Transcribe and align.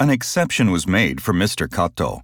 An 0.00 0.08
exception 0.08 0.70
was 0.70 0.86
made 0.86 1.20
for 1.20 1.34
Mr. 1.34 1.70
Kato, 1.70 2.22